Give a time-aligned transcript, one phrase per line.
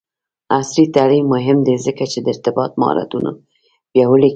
[0.57, 3.29] عصري تعلیم مهم دی ځکه چې د ارتباط مهارتونه
[3.93, 4.29] پیاوړی کوي.